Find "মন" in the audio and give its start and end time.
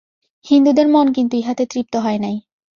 0.87-1.07